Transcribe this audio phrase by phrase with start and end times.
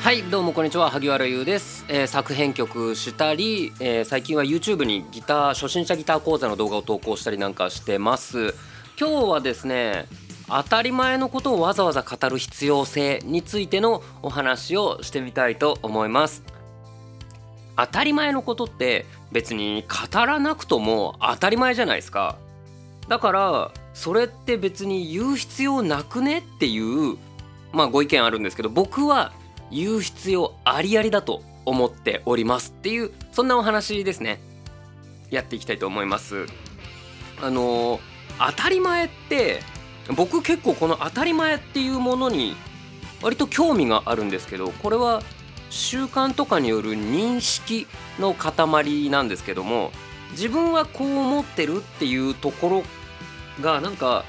[0.00, 0.90] はいどうもこんにちは。
[0.90, 8.54] 萩原優です、えー作編曲したり、えー最近は YouTube にギター初心者ギター講座の動画を投稿したりなんかしてます。
[8.98, 10.06] 今日はですね
[10.46, 16.42] 当たり前のことをわざわざ語る必要性についてのお話をしてみたいと思います。
[17.76, 22.38] 当たり前のことって別に語らなくとも当たり前じゃないですか。
[23.08, 27.18] だからそれって別に言う必要なくねっていう
[27.72, 29.32] まあご意見あるんですけど僕は
[29.70, 34.40] 言う必要ありありだと思っておりますっていうそんなお話ですね。
[35.30, 36.46] やっていきたいと思います。
[37.42, 38.00] あの
[38.38, 39.60] 当たり前って
[40.16, 42.56] 僕結構この当たり前っていうものに
[43.22, 45.22] 割と興味があるんですけどこれは
[45.70, 47.86] 習慣とかによる認識
[48.18, 49.90] の塊なんですけども
[50.32, 54.24] 自分はこう思ってるっていうところがなんか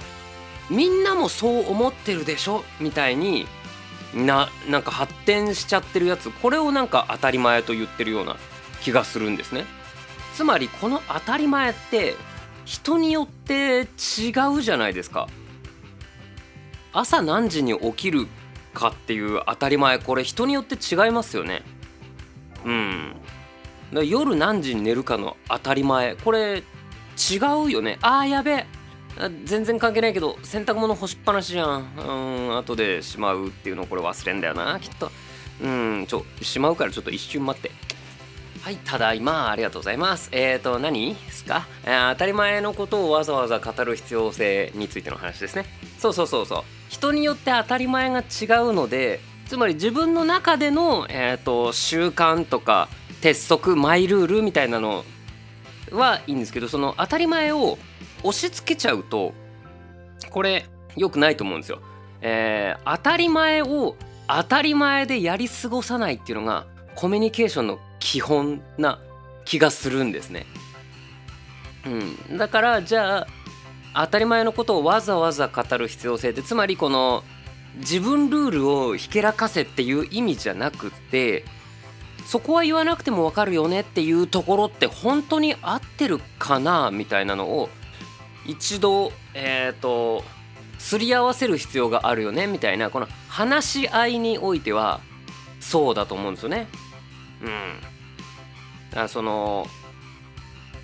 [0.69, 3.47] みんなもそう思ってるでしょみたいに
[4.13, 8.37] ななんか発展しちゃってるやつこれをなんか当たり前と言ってるような
[8.81, 9.65] 気がするんですね。
[10.35, 12.15] つまりこの当たり前って
[12.65, 15.27] 人によって違うじゃないですか。
[16.91, 18.27] 朝何時に起きる
[18.73, 21.63] かっていう当たり前これ人によって違いますよね。
[22.65, 23.15] うん。
[24.05, 27.97] 夜何時に寝るかの当たり前これ違うよね。
[28.01, 28.65] あーやべえ。
[29.43, 31.89] 全然関係ないけど洗濯物干しっぱなしじゃん。
[31.97, 35.11] うん後でしまうっていうのこれ忘れんだよなきっと。
[35.61, 37.71] うんちょしまうからちょっと一瞬待って。
[38.61, 40.29] はいただいまありがとうございます。
[40.31, 45.65] えーと何ですか、えー当たり前のことをわざわざ語る必要性についての話ですね。
[45.97, 46.63] そうそうそうそう。
[46.89, 52.89] 人によって当たり前が違うのでつまり自分の中での、えー、と習慣とか
[53.21, 55.03] 鉄則マイルールみたいなの
[55.91, 57.77] はいいんですけどその当たり前を
[58.23, 59.33] 押し付けちゃうと
[60.29, 61.79] これ良くないと思うんですよ。
[62.21, 63.95] えー当たり前を
[64.27, 66.65] 当たり前でやり過ごさないっていうのが
[66.95, 68.99] コミュニケーションの基本な
[69.45, 70.45] 気がするんですね。
[71.85, 73.27] うん、だからじゃ
[73.93, 77.23] あ当たり前のことをわざわざ語る必要性ってつまりこの
[77.77, 81.45] 自分ルールをひけらかせっていう意味じゃなくて
[82.25, 87.69] そこは言わなくてもわかるよねっていうところって本当に合ってるかなみたいなのを
[88.49, 90.23] 一度えっ、と
[90.79, 95.01] すり合わせる必要があるよねみたいなこの話し合いにおいては
[95.59, 96.67] そうだと思うんですよね。
[97.41, 97.47] うん、
[98.89, 99.67] だからその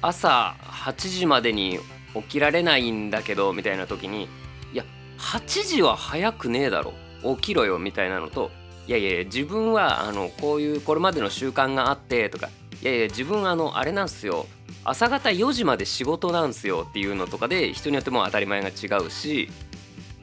[0.01, 1.79] 朝8時までに
[2.13, 4.29] 起きられないんだけどみたいな時に
[4.71, 4.85] いや
[5.17, 6.93] 8時は早くねえだろ
[7.35, 8.51] 起きろよみたいなのと
[8.87, 12.49] いやいや自分はあのこういうこれまでの習慣があってとか
[12.81, 14.45] いやいや自分あのあれなんすよ
[14.85, 19.49] 朝方4時まで仕事なんすよっていうのとかで人によっても当たり前が違うし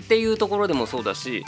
[0.05, 1.45] っていうところでもそうだし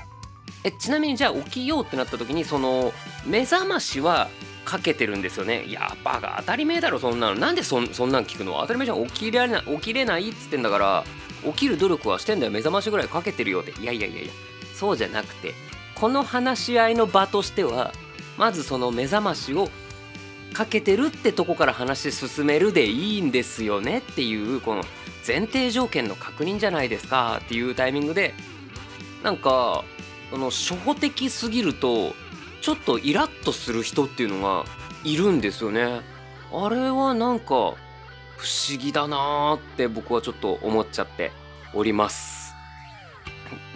[0.65, 2.93] えちなみにじゃあ起きようってなった時にその
[3.25, 4.29] 目覚ましは
[4.65, 5.65] かけてるんですよね？
[5.65, 7.35] いやバカ当たり前だろそんなの。
[7.35, 8.59] なんでそんそんなん聞くの？
[8.61, 9.07] 当たり前じゃん。
[9.07, 11.05] 起きれない起きれないっつってんだから
[11.45, 12.53] 起きる努力はしてんだよ。
[12.53, 13.73] 目覚ましぐらいかけてるよって。
[13.73, 14.33] いやいやいやいや。
[14.75, 15.53] そうじゃなくて
[15.95, 17.93] この話し合いの場としては
[18.39, 19.69] まずその目覚ましを
[20.55, 24.85] かけてるってとこから話進めるでいいんですよねっていうこの
[25.27, 28.35] 前提条件の確認じゃないですかっていうタイミングで
[29.23, 29.85] なんか
[30.31, 32.15] その初歩的すぎると
[32.61, 34.65] ちょっとイラッとする人っていうのが
[35.03, 36.01] いるんですよね。
[36.53, 41.33] あれはなんか不思議だなーって僕はちょっと思っちゃって
[41.75, 42.55] おります。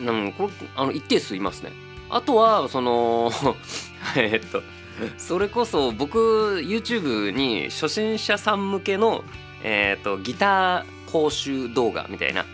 [0.00, 1.72] うん、これあの一定数いますね。
[2.09, 3.31] あとはその
[4.17, 4.62] えっと
[5.19, 9.25] それこそ僕 YouTube に初心者さん向けの、
[9.62, 12.44] えっとギター講習動画みたいな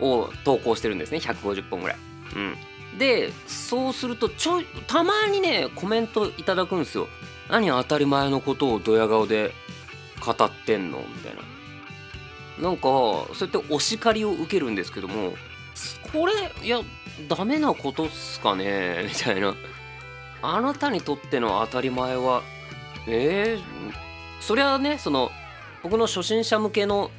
[0.00, 1.96] を投稿してるんですね150本ぐらい。
[2.36, 7.08] うん、でそうするとちょいたまにねコメントいただくんですよ。
[7.48, 9.52] 何当たり前のことをドヤ顔で
[10.24, 10.98] 語ってんの？
[10.98, 11.42] みたいな。
[12.68, 15.34] なんかそうやってお叱りを受けるんですけども
[16.12, 16.32] これ
[16.62, 16.80] いや
[17.28, 19.06] ダメなことっすかね？
[19.08, 19.54] みたいな。
[20.46, 22.42] あなたにとっての当たり前は
[23.06, 23.62] えー、
[24.40, 25.30] そりゃねその
[25.82, 27.10] 僕の初心者向けの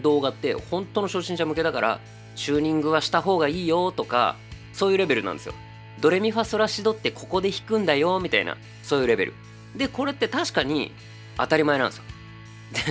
[0.00, 2.00] 動画って本当の初心者向けだから
[2.34, 4.36] チューニングはした方がいいよとか
[4.72, 5.54] そういうレベルなんですよ。
[6.00, 9.34] ドレミファソラシドってここで弾くんだよみたいなそういうレベル。
[9.74, 10.92] でこれって確かに
[11.38, 12.04] 当たり前なんですよ。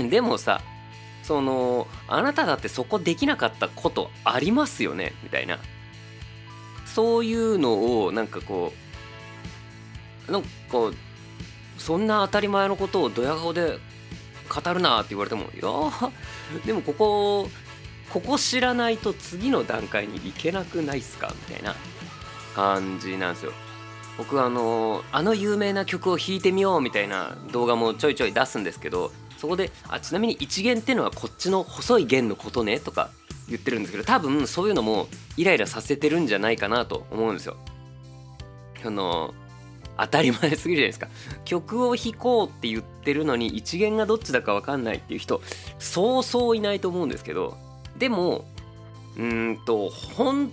[0.04, 0.62] ででもさ
[1.22, 5.13] そのあなただってそこできなかったことありますよね？
[5.22, 5.60] みたいな
[6.86, 8.85] そういうのをなんかこう
[10.30, 10.48] なんか
[11.77, 13.77] そんな当たり前のことをドヤ顔で
[14.50, 16.12] 語るなって言われてもいや
[16.66, 17.50] でもここ
[18.10, 21.33] ここ知らないと次の段階に行けなくないっすか？
[21.50, 21.75] みたいな
[22.56, 23.51] 感じなんですよ
[24.18, 33.10] 僕あのあの有名な曲を弾いてみようみたいな動画もちょいちょい出すんですけどそこであちなみに一弦っていうのはこっちの細い弦のことねとか
[33.50, 37.57] 言ってるんですけど多分そういうのもイライラさせてるんじゃないかなと思うんですよ。
[38.86, 39.33] あの
[39.97, 41.07] 当たり前すぎるじゃないですか。
[41.45, 45.42] 曲を弾こうって言ってるのに一弦がどっちだか分かんないっていう人
[45.80, 47.57] そうそういないと思うんですけど。
[47.97, 48.45] でも
[49.18, 50.51] うんと本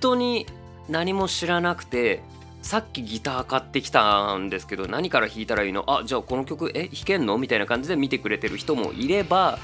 [0.00, 0.46] 当に
[0.88, 2.22] 何も知らなくて
[2.62, 5.84] さっきギター買ってきたんですけど何から弾いたらいいの？
[5.88, 7.36] あじゃあこの曲え弾けんの？
[7.36, 9.58] みたいな感じで見てくれてる人もいれば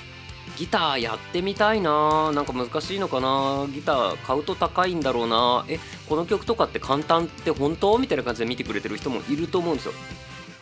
[0.57, 2.33] ギターやってみたいな。
[2.33, 3.67] なんか難しいのかな。
[3.73, 5.65] ギター買うと高いんだろうな。
[5.69, 9.93] えこの曲とかって簡単って本当みたいな感じで見てくれてる人もいると思うんですよ。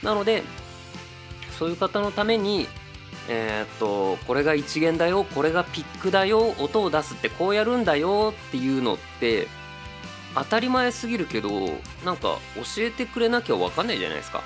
[0.03, 0.43] なので
[1.59, 2.69] そういう方のために
[3.29, 5.25] えー、っとこれが一弦だよ。
[5.25, 6.55] これがピックだよ。
[6.59, 9.49] 音を出すってこうやるんだよっていうのって
[10.35, 11.51] 当たり前すぎるけど
[12.05, 14.43] なんか教えてくれなきゃ分かんないじゃないですか。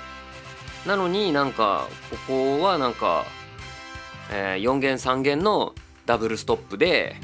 [0.85, 3.25] なのになんかここはなんか、
[4.31, 5.73] えー、4弦3弦の
[6.05, 7.15] ダブルストップで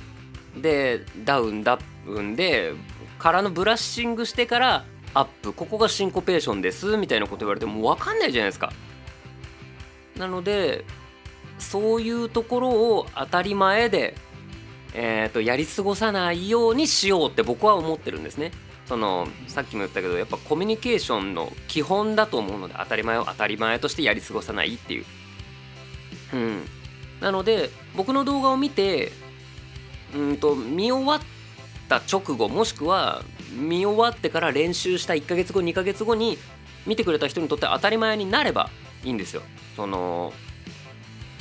[0.55, 2.73] でダウンダウンで
[3.17, 8.71] からのブラッシングしてからアップここがシンコペーションですみたいなこと言われても分かんないじゃないですか
[10.17, 10.85] なので
[11.57, 14.15] そういうところを当たり前で
[14.93, 18.51] えーと、やり過ごさないようにしようって僕は思ってるんですね。
[18.87, 25.05] そのさっきも言ったけどやっぱコミュニケーションの基本だと思うので当たり前を当たり前としてやり過ごさないっていう。
[26.33, 26.63] うん、
[27.21, 29.11] なので僕の動画を見て
[30.15, 31.19] うんと見終わっ
[31.87, 36.37] た直後もしくは見終わってから練習した1ヶ月後2ヶ月後に
[36.85, 38.69] 見てくれた人にとって当たり前になれば
[39.03, 39.41] いいんですよ。
[39.75, 40.33] その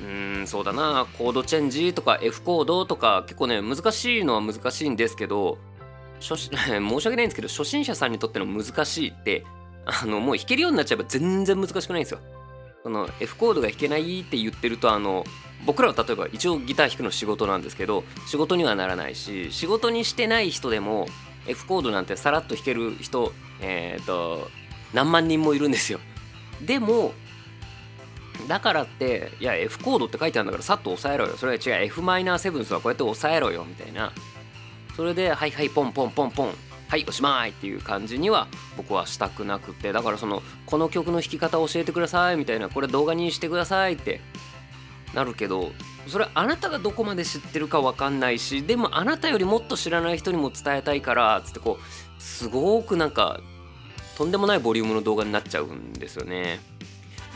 [0.00, 5.58] うーんそうだなコードチェンジとか F コードとか結構ね難しいのは難しいんですけど
[6.20, 9.44] 初 申し訳ないんですけど初心者さんにとっての難しいって
[9.86, 12.20] あのもう弾けるようになっちゃえば全然難しくないんですよ。
[12.82, 15.24] その F コードが弾けないって言ってるとあの
[15.66, 21.08] 僕らは例えば一応ギター弾くの仕事なんですけど仕事にはならないし仕事にしてない人でも
[21.46, 24.48] F コードなんてさらっと弾ける人えっ、ー、と
[24.94, 26.00] 何万人もいるんですよ。
[26.64, 27.12] でも
[28.46, 31.36] だからっていや F コードって書いてあるんだからさっと押さえろよ。
[31.36, 31.84] それは違う。
[31.86, 34.12] F マイナーセブンスはこうやって押さえろよみたいな。
[34.96, 36.54] それではいはいポンポンポンポン
[36.88, 39.92] はいおしまいっていう感じには僕はしたくなくて。
[39.92, 42.68] だからそのこの曲の弾き方を教えてくださいみたいな。
[42.68, 44.20] これ動画にしてくださいって
[45.14, 45.72] なるけど
[46.06, 53.40] それあなたがどこまで知ってるか分かんないしでもあなたよりもっと知らない人にも伝えたいからつってこうすごくなんか
[54.16, 56.60] とんでもないボリュームの動画になっちゃうんですよね。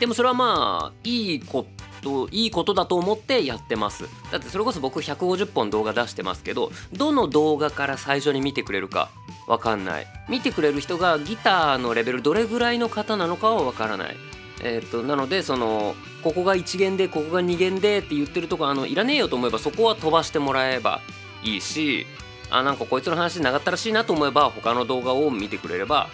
[0.01, 1.65] でもそれはまあいいこ
[2.03, 4.09] といいことだと思ってやってます。
[4.33, 9.11] だってそれこそ僕150本動画出してますけどどの動画から最初に見てくれるか
[9.47, 10.07] わかんない。
[10.29, 14.17] 見てくれる人がギターのレベルどれぐらいの方なのかはわからない。
[14.63, 21.01] えー、っとなのでそのここが1弦でここが2弦でって言ってるとこあのいらねえよと思えばそこは飛ばしてもらえば
[21.43, 22.07] いいし
[22.51, 26.09] あなんかこいつの話長ったらしいなと思えば他の動画を見てくれれば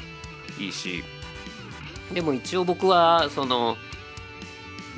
[0.59, 1.05] いいし。
[2.13, 3.77] でも一応僕はその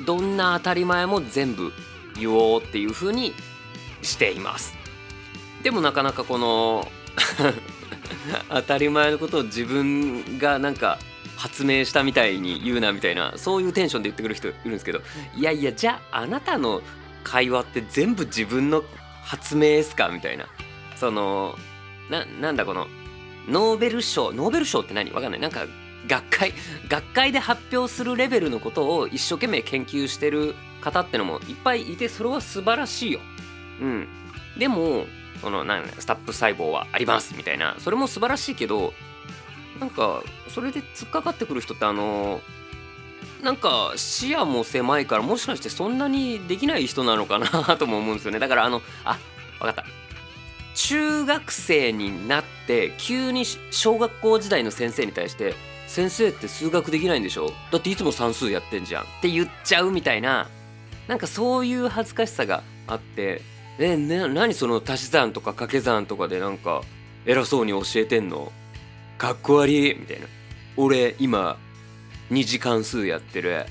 [0.05, 1.73] どんな当たり前も全部
[2.17, 3.33] 言おうっていう風に
[4.01, 4.75] しています。
[5.63, 6.89] でもなかなかこの
[8.49, 10.97] 当たり前のことを自分がなんか
[11.41, 15.01] 発明したみたいに言うなみたいなそういうテンションで言ってくる人いるんですけど
[15.35, 16.81] いやいやじゃああなたの
[17.23, 18.83] 会話って全部自分の
[19.23, 20.45] 発明ですかみたいな。
[20.95, 21.55] その
[22.11, 22.87] ななんだこの
[23.47, 25.11] ノーベル賞ノーベル賞って何？
[25.11, 25.39] わかんない。
[25.39, 25.65] なんか
[26.07, 26.53] 学会
[26.87, 33.19] 学会で発表するレベルのことを一生懸命研究してる方ってのもいっぱいいてそれは素晴らしいよ。
[33.79, 34.07] うん、
[34.57, 35.05] でも
[35.41, 37.75] そのなんスタップ細胞はありますみたいな。
[37.79, 38.93] それも素晴らしいけど
[39.81, 42.39] なんかそれで突っかかってくる人ってあの
[43.43, 48.39] なんか視野も狭いからもしかしてそんなにできない人なのかなとも思うんですよね。
[48.39, 49.17] だからあのあ
[49.59, 49.83] 分かった。
[50.75, 55.55] 中学生になって急に小学校時代の先生に対して
[55.87, 57.51] 先生って数学できないんでしょ？
[57.71, 59.03] だっていつも算数やってんじゃん。
[59.03, 60.47] って言っちゃうみたいな。
[61.07, 63.41] なんかそういう恥ずかしさがあって
[63.79, 66.83] えな何その足し算とか掛け算とかでなんか
[67.25, 68.51] 偉そうに教えてんの？
[69.21, 70.25] かっこ悪いみたいな。
[70.77, 71.59] 俺今
[72.31, 73.67] 2次関数やってる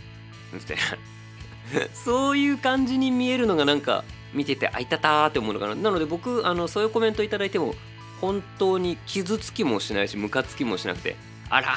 [0.52, 1.88] みたいな。
[1.92, 5.74] そういう感じに見えるのがなんか見ててあいたたーって思うのかな。
[5.74, 7.74] なので僕あのそういうコメント頂いても
[8.20, 11.16] 本当に傷つきもしないしムカつきもしなくて
[11.48, 11.74] あら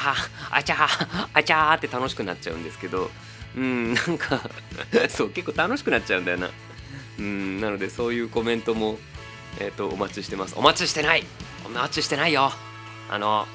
[0.52, 3.10] あちゃーあちゃーって楽しくなっちゃうんですけど
[3.56, 4.40] うんなんか
[5.10, 6.52] そう結構楽しくなっちゃうんだよな。
[7.18, 9.00] うんなのでそういうコメントも
[9.60, 10.54] えっ、ー、とお待ちしてます。
[10.56, 11.26] お待ちしてない!
[11.66, 12.52] お待ちしてないよ!
[13.10, 13.48] あの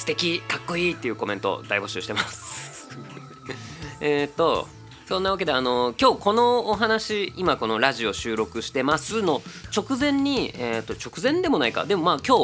[0.00, 2.88] 素敵かっこいいっていうコメント大募集してます
[4.00, 4.66] えっと
[5.06, 9.42] そんなわけであの今日このお話今このラジオ収録してますの
[9.76, 12.38] 直前に、えー、と直前でもないかでもまあ今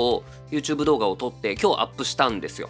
[0.51, 2.69] 日 YouTube 動画を撮って今日アップしたんですよ。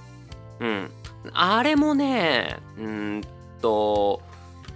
[0.60, 0.90] うん、
[1.32, 3.22] あれもねうん
[3.60, 4.22] と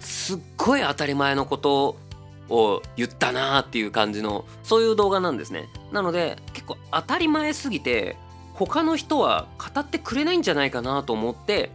[0.01, 1.95] すっごい当たり前のこと
[2.49, 5.69] を言ったなーっていう感じのそういう動画なんですね。
[5.93, 8.17] なので結構当たり前すぎて
[8.53, 11.71] 他の人は語ってくれないんじゃないかなと思って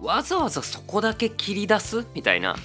[0.00, 2.56] わざわざそこだけ切り出すみたいな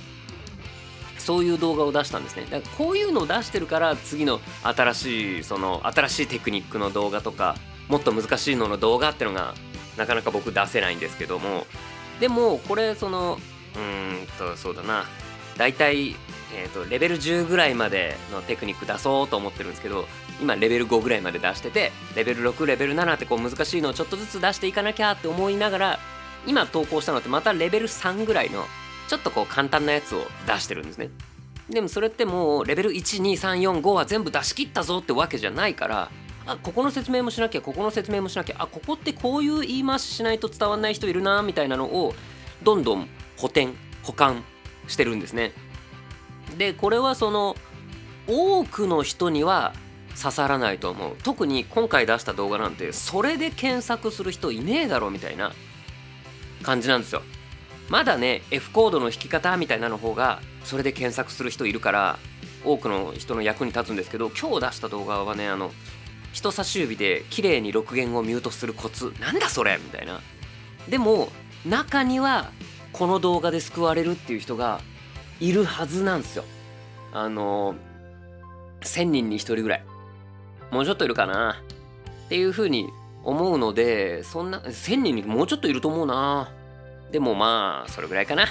[1.17, 2.43] そういう動画を出したんですね。
[2.43, 7.55] だからこういうのを出してるから次の新しいその新しいテクニックの動画とか
[7.87, 9.53] もっと難しいのの動画ってのが
[9.97, 11.65] なかなか僕出せないんですけども。
[12.19, 13.39] でもこれその
[13.75, 15.05] うーんとそうだな。
[15.57, 16.15] 大体
[16.55, 20.05] えーと、レベル10ぐらいまでのテクニック出そうと思ってるんですけど
[20.41, 25.99] 今レベル5ぐらいまで出しててレベル6レベル7ってこう難しいのをちょっとずつ出していかなきゃって思いながら
[26.45, 28.65] 今投稿したのってまたレベル3ぐらいの
[29.07, 31.09] ちょっとこう簡単なやつを出してるんですね。
[31.69, 36.11] でもそれってもうレベル12345は全部出し切ったぞってわけじゃないから
[36.45, 42.13] あここの説明もしなきゃここの説明もしなきゃあここってこういう言い回ししないと伝わんない人いるなみたいなのを
[42.63, 43.07] どんどん
[43.37, 44.43] 補填保管
[44.87, 45.53] してるんですね。
[46.57, 47.55] でこれはその
[48.27, 49.73] 多くの人には
[50.21, 51.15] 刺さらないと思う。
[51.23, 55.53] 特に今回出した動画なんてそれで検索する人いねえだろみたいな
[56.61, 57.21] 感じなんですよ。
[57.89, 62.19] まだね F コードの引き方みたいなの方がそれで検索する人いるから
[62.63, 65.71] 多くの人の役に立つんですけど今日出した動画はねあの
[66.31, 69.13] 人差し指で綺麗に録源をミュートするコツ。
[69.19, 70.21] なんだそれみたいな。
[70.87, 71.29] でも
[71.65, 72.51] 中には
[72.91, 74.81] この動画で救われるっていう人が
[75.43, 76.45] いるはずなんですよ。
[77.11, 77.75] あの
[78.81, 79.83] 1000人に1人ぐらい。
[80.71, 81.61] もうちょっといるかな。
[82.25, 82.87] っていうふうに
[83.25, 86.49] 思うのでそんな1000人にもうちょっといると思うな。
[87.11, 88.45] でもまあそれぐらいかな。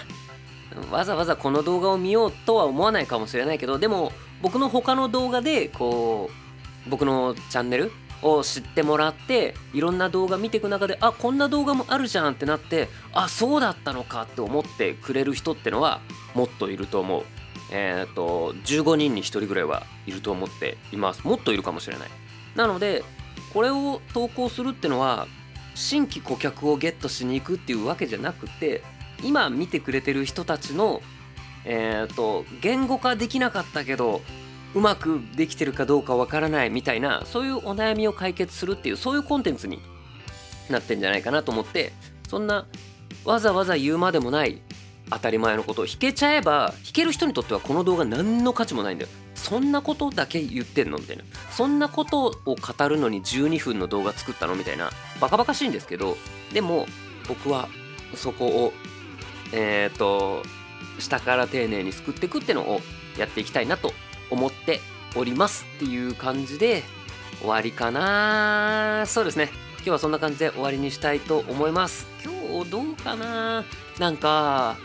[0.91, 6.31] わざわざこの動画を見ようとは思わないかもしれないけどでも僕の他の動画でこ
[6.87, 7.93] う僕のチャンネル
[8.23, 16.01] を知ってもらっていろんな動画見ていく中であこんな動画もあるじゃんってなってあそうだったのかって思ってくれる人ってのは
[16.35, 17.25] もっといると思う。
[17.75, 21.27] えっ、と15人に1人ぐらいはいると思っています。
[21.27, 22.09] もっといるかもしれない。
[22.55, 23.03] なので
[23.53, 25.27] これを投稿するってのは
[25.75, 28.83] 新規顧客をゲットしに行くっていうわけじゃなくて
[29.25, 31.01] 今見てくれてる人たちの
[31.65, 34.21] えっ、と言語化できなかったけど
[34.75, 39.81] うまくできてるかどうかわからないみたいなそういうお悩みを解決するっていうそういうコンテンツに
[40.71, 41.93] なってんじゃないかなと思って
[42.29, 42.67] そんな
[43.25, 44.63] わざわざ言うまでもない
[45.11, 49.11] 当たり前のことを弾けちゃえば弾ける人にとってはこの動画何の価値もないんだよ。
[49.35, 51.25] そんなことだけ言ってんのみたいな。
[51.51, 56.17] そんなことを語るのに12分の動画作ったのみたいなバカバカしいんですけど
[56.53, 56.87] でも
[57.29, 57.69] 僕は
[58.15, 58.73] そこを
[59.53, 60.43] えっ、ー、と
[60.99, 62.81] 下から丁寧に救っていくってのを
[63.19, 63.93] やっていきたいなと
[64.33, 64.81] 思って
[65.15, 66.83] おりますっていう感じで
[67.41, 69.05] 終わりかな。
[69.07, 69.51] そうですね。
[69.77, 72.07] 今日はそんな感じで終わりにしたいと思います。
[72.25, 73.65] 今日どうかな。
[73.99, 74.77] なんか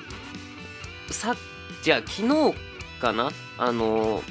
[1.10, 1.36] さ
[1.82, 2.56] じゃあ昨日
[3.00, 3.32] かな？
[3.58, 4.22] あの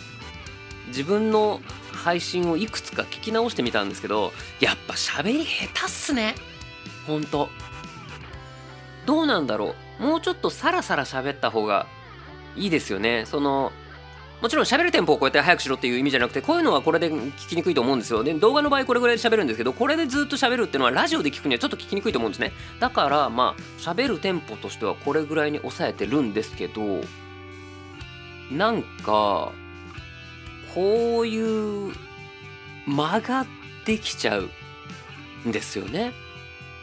[0.89, 1.61] 自分の
[1.93, 6.35] 配信をいくつか聞き直してみたんですけどやっぱ喋り下手っすね。
[7.07, 7.49] ほんと。
[9.07, 10.03] どうなんだろう。
[10.03, 11.87] もうちょっとサラサラ喋った方が
[12.57, 13.25] いいですよね。
[13.25, 13.73] その
[14.41, 18.23] もちろん喋るテンポをこうやって早くしろっていう意味じゃなくてこういうのはこれで聞きにくいと思うんですよ。
[18.23, 22.53] で動画の場合これぐらいで喋るんですけどこれでずっと喋るっていうのはラジオで聞くにはちょっと聞きにくいと思うんですね。
[22.79, 27.01] だからまあ喋るテンポとしてはこれぐらいに抑えてるんですけど
[28.51, 29.53] なんか
[30.75, 31.95] こういう
[32.87, 33.47] 間が
[33.87, 34.51] できちゃう
[35.49, 36.13] んですよね。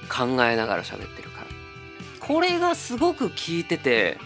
[0.10, 1.48] 考えながら喋ってるから。
[2.20, 4.18] これがすごく聞いてて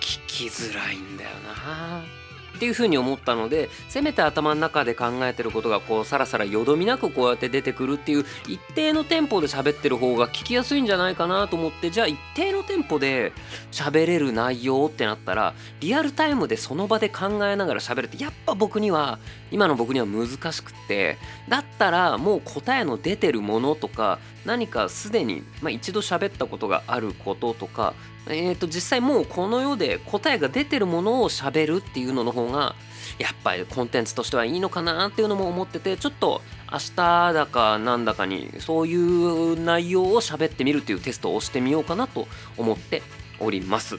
[0.00, 2.18] 聞きづらいんだよな。
[2.58, 13.32] っていうふうに思ったのでせめて頭の中で考えてることがこうさらさらよどみなくこうやって出てくるっていう一定のテンポで喋ってる方が聞きやすいんじゃないかなと思ってじゃあ一定のテンポで
[13.70, 19.20] 喋れる内容ってなったらリアルタイムでその場で考えながら喋るってやっぱ僕には
[19.52, 21.16] 今の僕には難しくって
[21.48, 27.94] だったらもう答えの出てるものとか何かすでに、まあ、一度喋ったことがあることとか
[28.26, 32.74] えー、と実際もうこの世で答えが出てるものをしゃべるっていうのの方が
[33.18, 43.02] やっぱりコンテンツとしてはいいのかなっていうのも思っててちょっと明日だかなんだかにそういう内容を喋ってみるっていうテストをしてみようかなと思って
[43.40, 43.98] おります。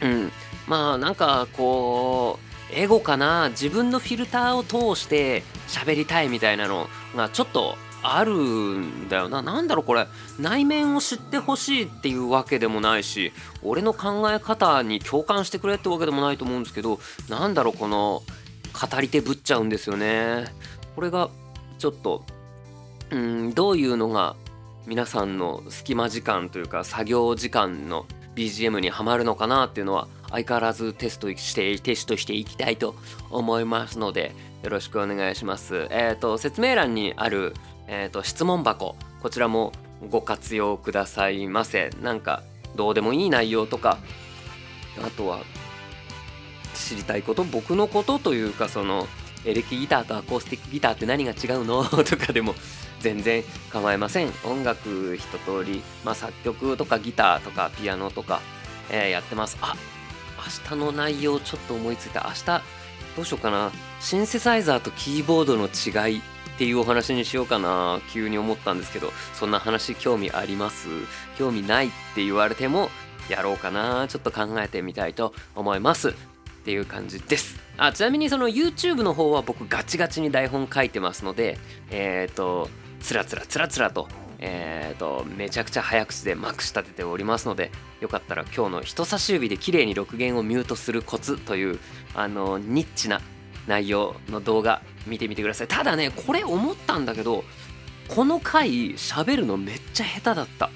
[0.00, 0.32] うん、
[0.66, 2.38] まあなんかこ
[2.70, 3.50] うエゴかな？
[3.50, 9.42] 自分のフィルターを通して喋りたいみたいなのがちょっとあるんだよな。
[9.42, 10.06] なんだろうこれ。
[10.38, 13.32] 内面を知ってほしいっていうわけでもないし
[13.62, 18.22] 俺の考え方に共感してくれってわけでもないと思うんですけどなんだろうこの
[18.72, 20.46] 語り手ぶっちゃうんですよね。
[20.94, 21.30] これが
[21.78, 22.24] ちょっと
[23.10, 24.36] うんどういうのが
[24.86, 32.94] 皆さんの隙間時間というか作業時間の BGM にはまるのかなっていうのは相変わらずテストしてテストしていきたいと
[33.30, 35.86] 思いますのでよろしくお願いします。
[35.90, 37.54] えっ、ー、と説明欄にある
[37.86, 38.96] えーと、質問箱。
[39.22, 39.72] こちらも
[40.10, 41.90] ご活用くださいませ。
[42.02, 42.42] なんか
[42.76, 43.98] どうでもいい内容とか
[45.04, 45.40] あとは
[46.74, 49.06] 知りたいこと僕のことというかその
[49.44, 51.84] エレキギターとアコースティックギターって何が違うの？
[52.04, 52.54] とかでも
[53.00, 54.32] 全然構いません。
[54.44, 58.40] 音楽一通り、まあ、作曲とかギターとかピアノとか、
[58.90, 59.58] えー、やってます。
[59.60, 59.74] あ
[60.70, 62.26] 明日の内容ちょっと思いついた。
[62.28, 62.62] 明日
[63.16, 63.72] どうしようかな。
[64.00, 66.22] シンセサイザーとキーボードの違い。
[66.54, 70.88] っていうお話にしようかな急に思ったんですけどそんな話興味あります？
[71.38, 72.90] 興味ないって言われても
[73.28, 76.10] やろうかなちょっと考えてみたいと思います。
[76.10, 76.12] っ
[76.64, 77.58] ていう感じです。
[77.76, 81.58] あちなみにその YouTube の方は僕ガチガチに台本書いてますので
[81.90, 82.68] えっ、ー、と
[83.00, 84.08] つらつらつらつらと
[84.44, 91.78] えーと、めちゃくちゃ早口でまくし立てておりますのでよかったら今日の人差し指で綺麗に録弦をミュートするコツという
[92.12, 93.20] あのニッチな
[93.68, 95.68] 内容の動画見てみてください。
[95.68, 97.44] ただねこれ思ったんだけど
[98.08, 100.70] この回喋るのめっちゃ下手だった。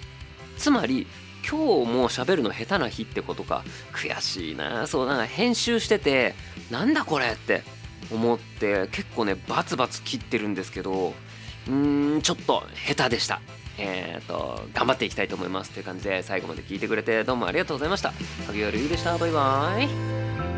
[0.59, 1.07] つまり
[1.49, 3.65] 今日も喋るの下手な日ってことか。
[3.93, 6.35] 悔しいなそうなんか編集してて
[6.71, 7.63] なんだこれって
[8.13, 11.15] 思って結構ねバツバツ切ってるんですけど
[11.69, 13.41] うーんちょっと下手でした。
[13.79, 18.13] えっ、ー、と頑張っていきたいと思いますという感じで最後まで聞いてくれてどうもありがとうございました。
[18.47, 19.19] 萩原優でした。
[19.19, 20.56] バイバイ。